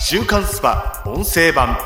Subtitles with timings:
[0.00, 1.76] 週刊スパ音声版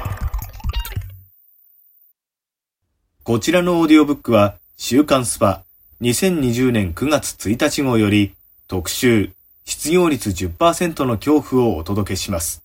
[3.22, 5.62] こちらのオーディオブックは週刊スパ
[6.00, 8.34] 2020年9月1日号より
[8.66, 9.32] 特集
[9.64, 12.62] 失業率10%の恐怖をお届けします。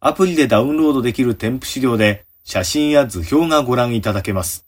[0.00, 4.64] アプリでダウンロードできる添付資料で写真や図表がご覧いただけます。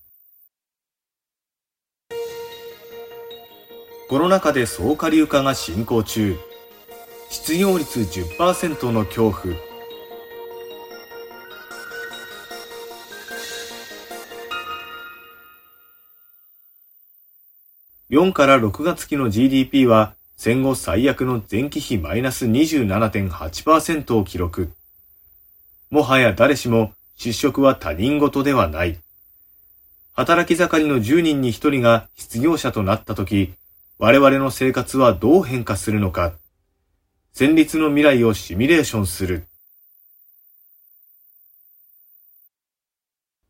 [4.08, 6.36] コロナ禍で総下流化が進行中。
[7.34, 9.56] 失業率10%の恐怖。
[18.08, 24.70] 4から6月期の GDP は戦後最悪の前期比マイナス27.8%を記録。
[25.90, 29.00] もはや誰しも失職は他人事ではない。
[30.12, 33.54] 働き盛りの10人に1人が失業者となったとき、
[33.98, 36.34] 我々の生活はどう変化するのか。
[37.36, 39.48] 戦慄の未来をシミュレーションする。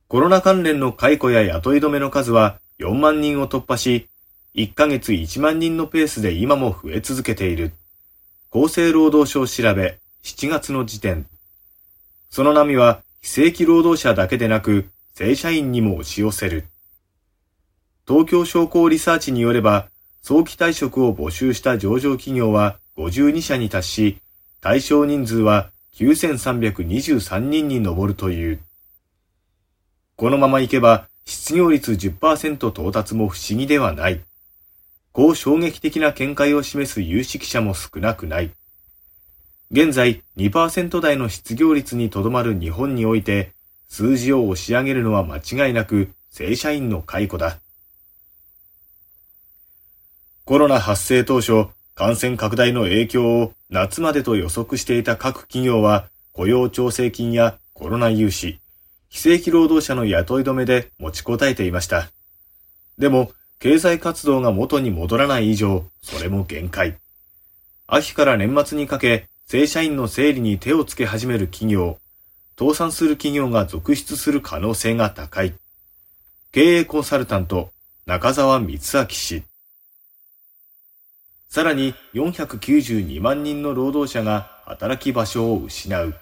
[0.08, 4.08] コロナ関連の解雇や雇い止めの数は4万人を突破し、
[4.54, 7.72] 1ヶ月1万人のペースで今も増え続けている。
[8.50, 11.26] 厚生労働省調べ7月の時点。
[12.30, 16.64] その波は非正規労働者だけでなく正社員にも押し寄せる。
[18.08, 19.90] 東京商工リサーチによれば、
[20.22, 24.18] 早期退職を募集した上場企業は52社に達し、
[24.60, 28.60] 対象人数は9323人に上るという。
[30.16, 34.20] このままいけば、失業率10%到達も不思議ではない。
[35.12, 38.50] こう衝撃的な見解を示す有識者も少なくない。
[39.70, 43.52] 現在2%台の失業率にとどまる日本において、
[43.88, 47.58] 数字を押し上げるのは間違いなく正社員の解雇だ。
[50.44, 58.58] コロナ発生当初、感染拡大の影響を夏までと予測していた各企業は、雇用調整金やコロナ融資、
[59.08, 62.10] 非正規労働者の雇い止めで持ちこたえていました。
[62.98, 66.98] でも、経済活動が元に戻らない以上、それも限界。
[67.86, 71.98] 秋から年末にかけ、正社員の整理に手をつけ始める企業、
[72.58, 75.54] 倒産する企業が続出する可能性が高い。
[76.50, 77.70] 経営コンサルタント、
[78.04, 79.44] 中澤光明氏。
[81.54, 86.12] さらに492万人の労働者が働き場所を失う。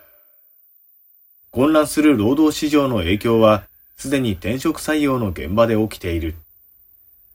[1.50, 3.64] 混乱する労働市場の影響は、
[3.96, 6.34] すでに転職採用の現場で起きている。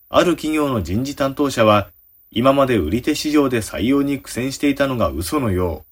[0.10, 1.90] ある企業の人事担当者は、
[2.30, 5.84] 今まで売り手市場で採用に苦戦していたのが嘘のよ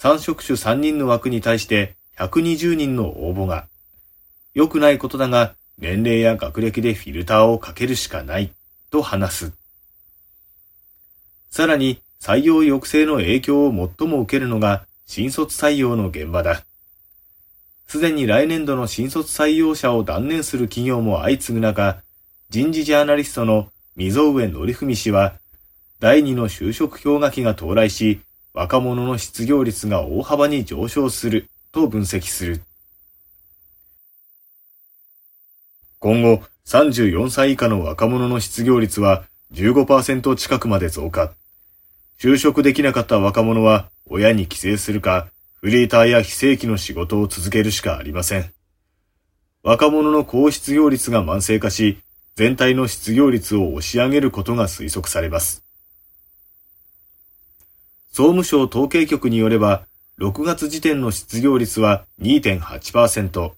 [0.00, 0.02] う。
[0.02, 3.66] 3職種3人の枠に対して120人の応募が。
[4.54, 8.54] 良くないことだが、年齢や学歴でフィルターをかけるしかない、
[8.90, 9.61] と話す。
[11.52, 16.64] さらに採用抑制の影響を最も受けるのが新卒採用の現場だ。
[17.86, 22.00] すでに来年度の新卒採用者を断念する企業も相次ぐ中、
[22.48, 25.34] 人事ジャーナリストの溝上則文氏は、
[26.00, 28.22] 第二の就職氷河期が到来し、
[28.54, 32.62] 若者の失業率が大幅に上昇すると分析する。
[35.98, 41.34] 今後、34歳以下の若者の失業率は15%近くまで増加。
[42.22, 48.52] 就職できなかった若者は親に帰省するか、フリーターや非正規の仕事を続けるしかありません。
[49.64, 51.98] 若者の高失業率が慢性化し、
[52.36, 55.64] 全体の失業率を押し上げることが推測されます。
[58.12, 59.82] 総務省統計局によれば、
[60.20, 63.50] 6月時点の失業率は2.8%、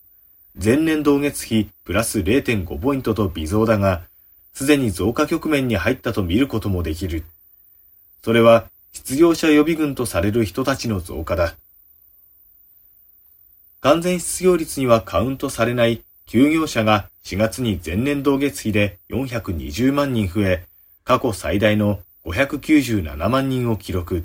[0.65, 4.05] 前年同月比プラス0.5ポイントと微増だが、
[4.55, 7.25] すでに増加局面に入ったと見ることもできる。
[8.25, 11.57] それは失業者予備軍とされる人たちの増加だ。
[13.83, 20.65] 完全失業率にはカウントされない休業者が4月に前年同月比で420万人増え、
[21.05, 24.25] 過去最大の597万人を記録。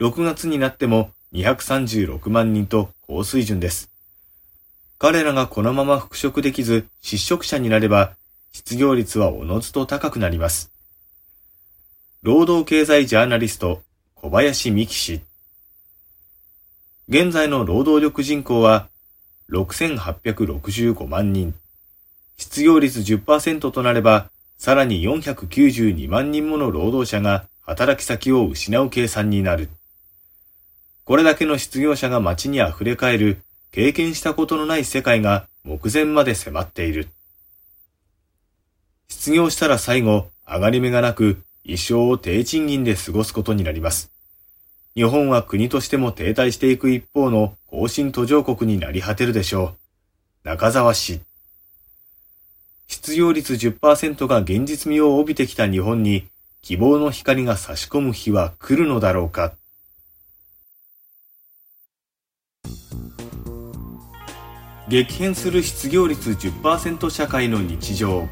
[0.00, 3.90] 6月になっても236万人と高水準です。
[4.98, 8.14] 彼らがこのまま復職できず失職者になれば、
[8.52, 10.71] 失業率はおのずと高くなります。
[12.24, 13.82] 労働経済ジャーナリスト、
[14.14, 15.20] 小林美希氏。
[17.08, 18.86] 現在の労働力人口は
[19.50, 21.52] 6865万人。
[22.36, 29.68] 失業率10%となれば、さらに492万人もの労働者が働き先を失う計算になる。
[31.04, 33.42] これだけの失業者が街に溢れ返る
[33.72, 37.08] 経験したことのない世界が目前まで迫っている。
[39.08, 44.10] 失業したら最後、上がり目がなく一生を低賃金で過ごすことになります。
[44.94, 49.74] 日本は国としても停滞していく一方の後進途上国になり果てるでしょ
[50.44, 50.48] う。
[50.48, 51.20] 中澤氏。
[52.88, 56.28] 失業率10%が現実味を帯びてきた日本に
[56.60, 59.54] 希望の光が差し込む日は来るのだろうか。
[64.88, 68.28] 激変する失業率10%社会の日常。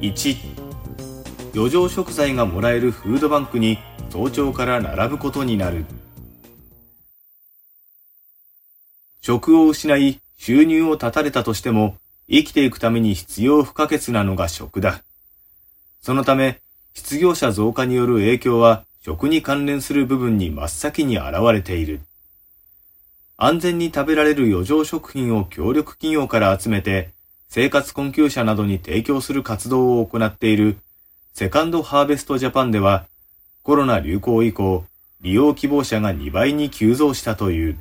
[0.00, 0.57] 1、
[1.58, 5.86] 余剰食材がもらえるフードバンクに早朝から並ぶことになる。
[9.20, 11.96] 職を失い収入を絶たれたとしても
[12.30, 15.02] 生きていくために必要不可欠なのが食だ。
[16.00, 16.60] そのため
[16.94, 22.02] 失業者増加による影響は食に関連する部分に真っ先に現れている。
[23.36, 27.10] 安全に食べられる余剰食品を協力企業から集めて
[27.48, 30.76] 生活困窮者などに提供する活動を行っている
[31.32, 33.06] セカンドハーベストジャパンでは
[33.68, 34.86] コロナ流行以降、
[35.20, 37.78] 利用希望者が2倍に急増したという。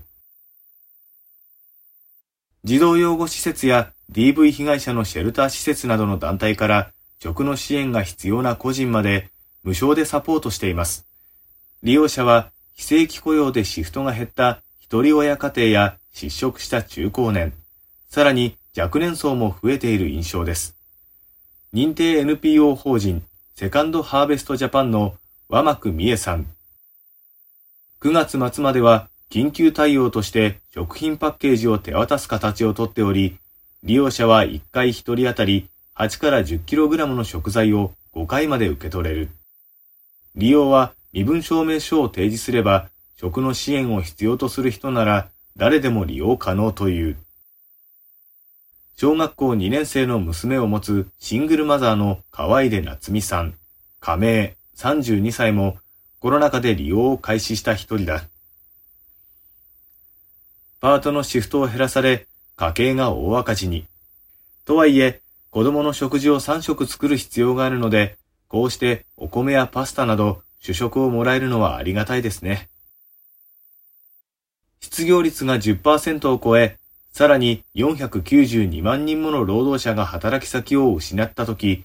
[2.66, 6.92] 児童養護施設や DV 被害者のシェルター施設などの団体から
[7.24, 9.30] 食の支援が必要な個人まで
[9.64, 11.06] 無償でサポートしています。
[11.84, 17.54] 利用者は非正規雇用でシフトが減った一人親家庭や失職した中高年、
[18.10, 20.76] さらに若年層も増えている印象です。
[21.74, 23.24] 認定 NPO 法人
[23.60, 25.16] セカンドハーベストジャパンの
[25.50, 26.46] 和幕美恵さん。
[28.02, 33.40] 9月末までは緊急対応として食品パッケージを手渡す形をとっており、
[33.82, 39.32] 利用者は1回1人当たり8から 10kg の食材を5回まで受け取れる。
[40.36, 42.90] 利用は身分証明書を提示すれば、
[43.20, 47.18] 食の支援を必要とする人なら誰でも利用可能という。
[49.00, 53.54] 小学校2年生の娘を持つシングルマザーの河出夏美さん、
[54.00, 55.78] 加盟、32歳も
[56.20, 58.24] コロナ禍で利用を開始した一人だ。
[60.80, 63.86] パートのシフトを減らされ、家計が大赤字に。
[64.66, 65.22] とはいえ、
[65.52, 68.18] 子供の食事を3食作る必要があるので、
[68.48, 72.68] こうしてお米やパスタなど主食をもらえるのはありがたいですね。
[74.82, 76.80] 失業率が10%を超え、
[77.18, 81.84] さらに492万人もの労働者が働き先を失ったとき、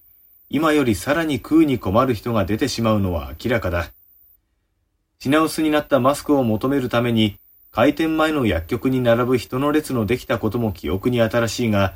[0.51, 3.93] 今よりさらに食うに困る人が出てしまうのは明らかだ。
[5.21, 7.39] 品薄になったマスクを求めるために、
[7.71, 11.95] 開店前の薬局に並ぶ人の列のできたことも記憶に新しいが、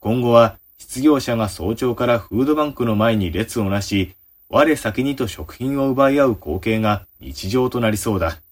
[0.00, 4.14] 今後は失業者が早朝からフードバンクの前に列をなし、
[4.50, 8.42] 我先にと食品を奪い合う光景が日常となりそうだ。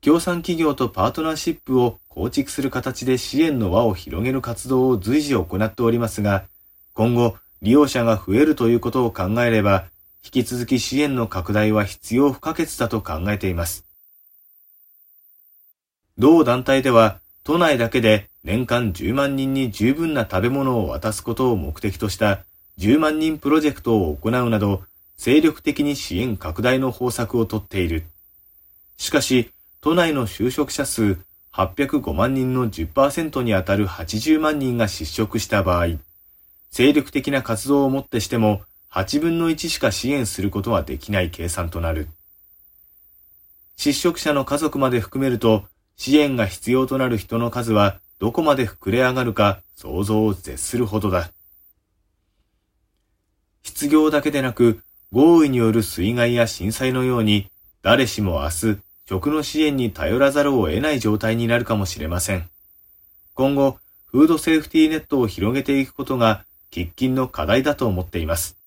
[0.00, 6.44] 協賛企業とパートナーシップを構築する形で支援の輪を広げる活動を随時行っておりますが、
[6.94, 9.86] 今後利用者が増えるということを考えれば、
[10.24, 13.84] 引き続き支援の拡大は必要不可欠だと考えています。
[16.16, 22.44] 同団体では、都内だけで年間10万人に十分な食べ物を渡すことを目的とした
[22.78, 24.82] 10万人プロジェクトを行うなど、
[25.16, 28.04] 精力的に支援拡大の方策をとっている。
[28.96, 31.18] しかし、都内の就職者数
[31.52, 35.98] 805万人の10%にあたる80万人が失職した場合、
[36.70, 42.08] 精力的な活動をもってしても8分の1しか支援することはできない計算となる。
[43.76, 45.64] 失職者の家族まで含めると、
[45.96, 51.30] 支援が必要となる人の数はどこまで膨れ上がるか想像を絶するほどだ。
[53.62, 54.82] 失業だけでなく、
[55.12, 57.48] 豪雨による水害や震災のように、
[57.82, 62.46] 誰しも明日、食の支援に頼らざるを得ない状態になるかもしれません。
[63.32, 68.58] 今後、フードセーフティーネットを広げていくことが喫緊の課題だと思っています。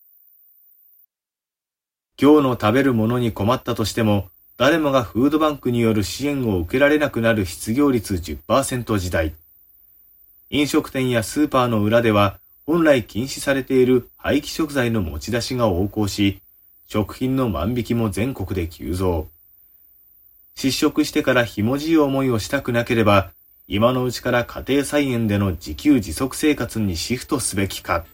[2.19, 9.35] 今日の食べるものに困ったとしても、誰もがフードバンクによる支援を受けられなくなる失業率10%時代。
[10.49, 16.41] 飲食店やスーパーの裏では、本来禁止されている廃棄食材の持ち出しが横行し、
[16.87, 19.27] 食品の万引きも全国で急増。
[20.61, 23.31] 失職してからひもじい思いをしたくなければ、
[23.67, 28.05] 今のうちから家庭菜園での自給自足生活にシフトすべきか。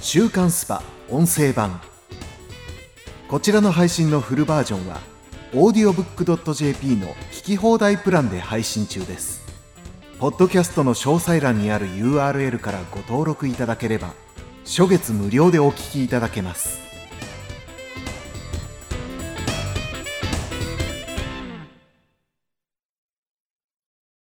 [0.00, 1.80] 週刊スパ音声版。
[3.28, 4.98] こちらの配信のフルバージョンは、
[5.52, 9.46] audiobook.jp の聞き放題プランで配信中です。
[10.18, 14.14] ポッドキャストの詳細欄にある URL からご登録いただければ、
[14.64, 16.85] 初月無料でお聞きいただけます。